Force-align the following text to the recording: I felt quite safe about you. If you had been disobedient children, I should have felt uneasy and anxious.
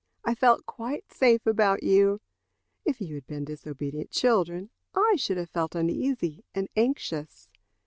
I 0.25 0.33
felt 0.33 0.65
quite 0.65 1.13
safe 1.13 1.45
about 1.45 1.83
you. 1.83 2.21
If 2.83 3.01
you 3.01 3.13
had 3.13 3.27
been 3.27 3.45
disobedient 3.45 4.09
children, 4.09 4.71
I 4.95 5.13
should 5.17 5.37
have 5.37 5.51
felt 5.51 5.75
uneasy 5.75 6.43
and 6.55 6.67
anxious. 6.75 7.47